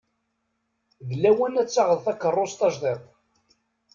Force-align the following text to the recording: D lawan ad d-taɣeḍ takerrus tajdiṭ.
D 1.07 1.09
lawan 1.21 1.59
ad 1.61 1.65
d-taɣeḍ 1.67 1.99
takerrus 2.05 2.53
tajdiṭ. 2.53 3.01